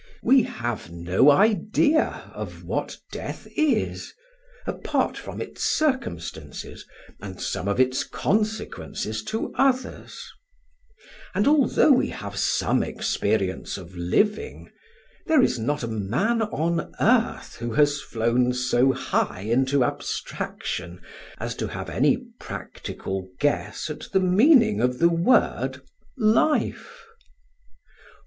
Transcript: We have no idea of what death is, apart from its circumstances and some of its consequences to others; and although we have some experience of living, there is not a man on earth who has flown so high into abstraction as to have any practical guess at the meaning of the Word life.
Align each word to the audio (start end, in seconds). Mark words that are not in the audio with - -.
We 0.23 0.41
have 0.41 0.89
no 0.89 1.29
idea 1.29 2.31
of 2.33 2.63
what 2.63 2.97
death 3.11 3.47
is, 3.55 4.15
apart 4.65 5.15
from 5.15 5.39
its 5.39 5.61
circumstances 5.63 6.87
and 7.21 7.39
some 7.39 7.67
of 7.67 7.79
its 7.79 8.03
consequences 8.03 9.23
to 9.25 9.53
others; 9.59 10.19
and 11.35 11.47
although 11.47 11.91
we 11.91 12.07
have 12.07 12.35
some 12.35 12.81
experience 12.81 13.77
of 13.77 13.95
living, 13.95 14.71
there 15.27 15.43
is 15.43 15.59
not 15.59 15.83
a 15.83 15.87
man 15.87 16.41
on 16.41 16.91
earth 16.99 17.57
who 17.57 17.73
has 17.73 18.01
flown 18.01 18.53
so 18.53 18.93
high 18.93 19.41
into 19.41 19.83
abstraction 19.83 20.99
as 21.37 21.53
to 21.57 21.67
have 21.67 21.91
any 21.91 22.17
practical 22.39 23.29
guess 23.39 23.87
at 23.87 24.07
the 24.11 24.19
meaning 24.19 24.81
of 24.81 24.97
the 24.97 25.09
Word 25.09 25.83
life. 26.17 27.05